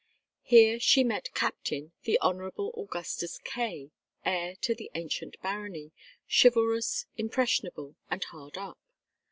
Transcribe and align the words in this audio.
Here 0.41 0.79
she 0.79 1.03
met 1.03 1.31
Captain, 1.35 1.91
the 2.05 2.17
Honorable 2.21 2.73
Augustus 2.75 3.37
Kaye, 3.37 3.91
heir 4.25 4.55
to 4.61 4.71
an 4.73 4.87
ancient 4.95 5.39
barony, 5.43 5.91
chivalrous, 6.27 7.05
impressionable, 7.17 7.95
and 8.09 8.23
hard 8.23 8.57
up. 8.57 8.79